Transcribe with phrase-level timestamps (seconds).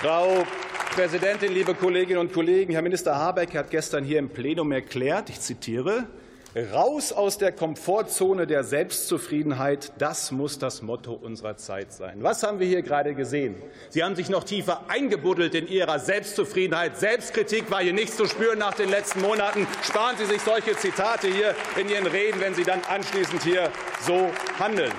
[0.00, 0.44] Frau
[0.94, 2.72] Präsidentin, liebe Kolleginnen und Kollegen!
[2.72, 6.06] Herr Minister Habeck hat gestern hier im Plenum erklärt, ich zitiere,
[6.72, 12.22] Raus aus der Komfortzone der Selbstzufriedenheit, das muss das Motto unserer Zeit sein.
[12.22, 13.56] Was haben wir hier gerade gesehen?
[13.90, 16.96] Sie haben sich noch tiefer eingebuddelt in Ihrer Selbstzufriedenheit.
[16.96, 19.66] Selbstkritik war hier nicht zu spüren nach den letzten Monaten.
[19.82, 23.70] Sparen Sie sich solche Zitate hier in Ihren Reden, wenn Sie dann anschließend hier
[24.06, 24.92] so handeln.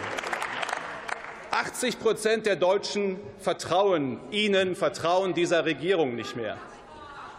[1.51, 6.57] 80 Prozent der Deutschen vertrauen Ihnen, vertrauen dieser Regierung nicht mehr.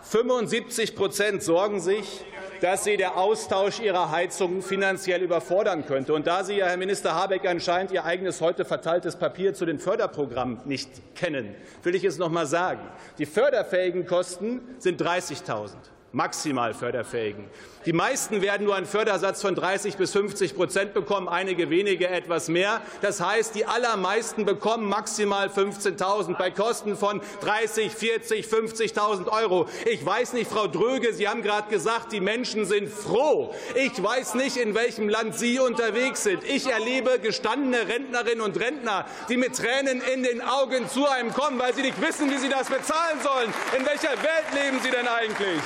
[0.03, 2.23] 75 Prozent sorgen sich,
[2.61, 6.13] dass sie der Austausch ihrer Heizungen finanziell überfordern könnte.
[6.13, 10.61] Und da Sie, Herr Minister Habeck, anscheinend Ihr eigenes heute verteiltes Papier zu den Förderprogrammen
[10.67, 12.83] nicht kennen, will ich es noch einmal sagen.
[13.19, 15.71] Die förderfähigen Kosten sind 30.000
[16.13, 17.49] maximal förderfähigen.
[17.85, 22.49] Die meisten werden nur einen Fördersatz von 30 bis 50 Prozent bekommen, einige wenige etwas
[22.49, 22.81] mehr.
[23.01, 29.67] Das heißt, die allermeisten bekommen maximal 15.000 bei Kosten von 30, 40, 50.000 Euro.
[29.87, 33.53] Ich weiß nicht, Frau Dröge, Sie haben gerade gesagt, die Menschen sind froh.
[33.75, 36.45] Ich weiß nicht, in welchem Land Sie unterwegs sind.
[36.45, 41.59] Ich erlebe gestandene Rentnerinnen und Rentner, die mit Tränen in den Augen zu einem kommen,
[41.59, 43.53] weil sie nicht wissen, wie sie das bezahlen sollen.
[43.77, 45.61] In welcher Welt leben Sie denn eigentlich?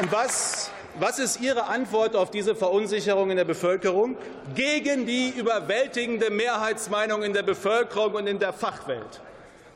[0.00, 4.16] Und was, was ist Ihre Antwort auf diese Verunsicherung in der Bevölkerung?
[4.54, 9.20] Gegen die überwältigende Mehrheitsmeinung in der Bevölkerung und in der Fachwelt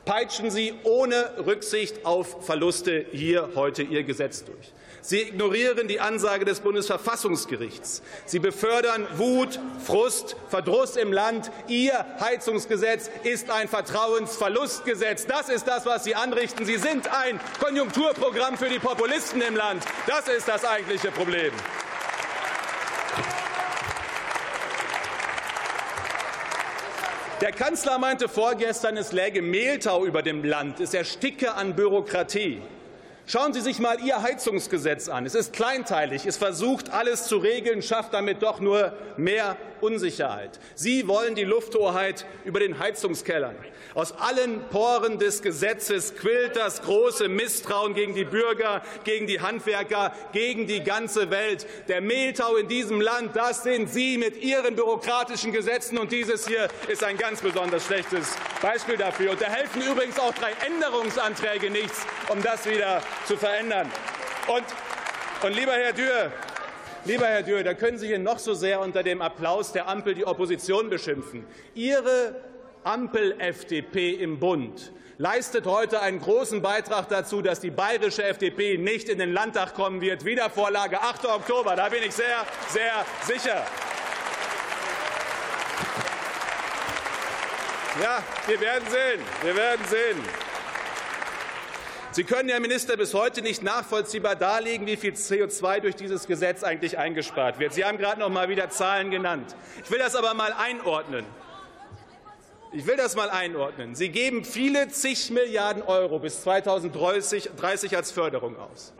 [0.08, 4.72] peitschen Sie ohne Rücksicht auf Verluste hier heute Ihr Gesetz durch.
[5.02, 8.02] Sie ignorieren die Ansage des Bundesverfassungsgerichts.
[8.24, 11.50] Sie befördern Wut, Frust, Verdruss im Land.
[11.66, 15.26] Ihr Heizungsgesetz ist ein Vertrauensverlustgesetz.
[15.26, 16.64] Das ist das, was Sie anrichten.
[16.64, 19.84] Sie sind ein Konjunkturprogramm für die Populisten im Land.
[20.06, 21.52] Das ist das eigentliche Problem.
[27.40, 32.60] Der Kanzler meinte vorgestern, es läge Mehltau über dem Land, es ersticke an Bürokratie.
[33.30, 35.26] Schauen Sie sich mal Ihr Heizungsgesetz an.
[35.26, 40.58] Es ist kleinteilig, es versucht, alles zu regeln, schafft damit doch nur mehr Unsicherheit.
[40.74, 43.54] Sie wollen die Lufthoheit über den Heizungskellern.
[43.94, 50.12] Aus allen Poren des Gesetzes quillt das große Misstrauen gegen die Bürger, gegen die Handwerker,
[50.32, 51.66] gegen die ganze Welt.
[51.88, 55.98] Der Mehltau in diesem Land, das sind Sie mit Ihren bürokratischen Gesetzen.
[55.98, 59.32] Und dieses hier ist ein ganz besonders schlechtes Beispiel dafür.
[59.32, 63.90] Und da helfen übrigens auch drei Änderungsanträge nichts, um das wieder zu verändern.
[64.46, 64.64] Und,
[65.42, 66.32] und lieber Herr Dürr,
[67.04, 70.14] Lieber Herr Dürr, da können Sie hier noch so sehr unter dem Applaus der Ampel
[70.14, 71.46] die Opposition beschimpfen.
[71.74, 72.34] Ihre
[72.84, 79.18] Ampel-FDP im Bund leistet heute einen großen Beitrag dazu, dass die bayerische FDP nicht in
[79.18, 80.24] den Landtag kommen wird.
[80.24, 81.26] Wiedervorlage 8.
[81.26, 83.64] Oktober, da bin ich sehr, sehr sicher.
[88.02, 89.20] Ja, wir werden sehen.
[89.42, 90.47] Wir werden sehen.
[92.18, 96.64] Sie können, Herr Minister, bis heute nicht nachvollziehbar darlegen, wie viel CO2 durch dieses Gesetz
[96.64, 97.72] eigentlich eingespart wird.
[97.72, 99.54] Sie haben gerade noch mal wieder Zahlen genannt.
[99.84, 101.24] Ich will das aber mal einordnen.
[102.72, 103.94] Ich will das mal einordnen.
[103.94, 108.92] Sie geben viele zig Milliarden Euro bis 2030 als Förderung aus.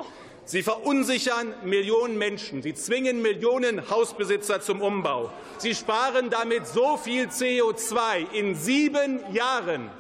[0.45, 2.63] Sie verunsichern Millionen Menschen.
[2.63, 5.33] Sie zwingen Millionen Hausbesitzer zum Umbau.
[5.57, 9.91] Sie sparen damit so viel CO2 in sieben Jahren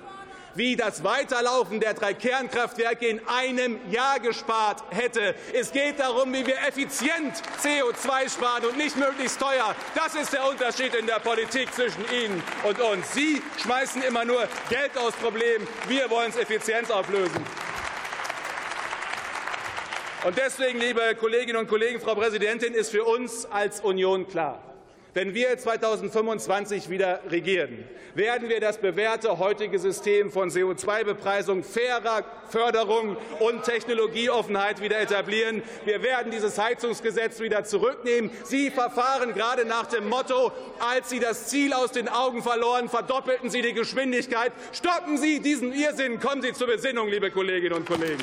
[0.58, 5.36] wie das Weiterlaufen der drei Kernkraftwerke in einem Jahr gespart hätte.
[5.54, 7.32] Es geht darum, wie wir effizient
[7.62, 9.74] CO2 sparen und nicht möglichst teuer.
[9.94, 13.14] Das ist der Unterschied in der Politik zwischen Ihnen und uns.
[13.14, 15.66] Sie schmeißen immer nur Geld aus Problemen.
[15.86, 17.46] Wir wollen es Effizienz auflösen.
[20.24, 24.60] Und deswegen, liebe Kolleginnen und Kollegen, Frau Präsidentin, ist für uns als Union klar,
[25.18, 27.82] wenn wir 2025 wieder regieren,
[28.14, 35.64] werden wir das bewährte heutige System von CO2-Bepreisung, fairer Förderung und Technologieoffenheit wieder etablieren.
[35.84, 38.30] Wir werden dieses Heizungsgesetz wieder zurücknehmen.
[38.44, 43.50] Sie verfahren gerade nach dem Motto, als Sie das Ziel aus den Augen verloren, verdoppelten
[43.50, 44.52] Sie die Geschwindigkeit.
[44.70, 46.20] Stoppen Sie diesen Irrsinn.
[46.20, 48.22] Kommen Sie zur Besinnung, liebe Kolleginnen und Kollegen.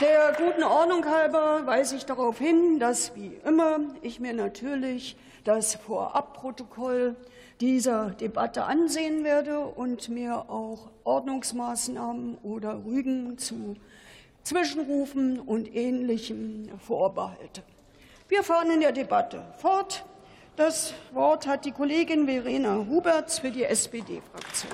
[0.00, 5.76] Der guten Ordnung halber weise ich darauf hin, dass wie immer ich mir natürlich das
[5.76, 7.14] Vorabprotokoll
[7.60, 13.76] dieser Debatte ansehen werde und mir auch Ordnungsmaßnahmen oder Rügen zu
[14.42, 17.62] Zwischenrufen und Ähnlichem vorbehalte.
[18.28, 20.04] Wir fahren in der Debatte fort.
[20.56, 24.72] Das Wort hat die Kollegin Verena Huberts für die SPD-Fraktion.